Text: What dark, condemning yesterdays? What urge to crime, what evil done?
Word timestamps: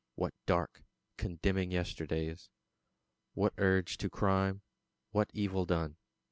What 0.15 0.33
dark, 0.47 0.81
condemning 1.17 1.69
yesterdays? 1.69 2.49
What 3.35 3.53
urge 3.59 3.99
to 3.99 4.09
crime, 4.09 4.63
what 5.11 5.29
evil 5.31 5.67
done? 5.67 5.97